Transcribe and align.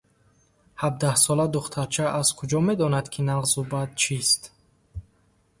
Ҳабдаҳсола 0.81 1.45
духтарча 1.55 2.05
аз 2.19 2.27
куҷо 2.37 2.59
медонад, 2.69 3.05
ки 3.13 3.21
нағзу 3.29 3.61
бад 3.71 3.89
чист? 4.01 4.41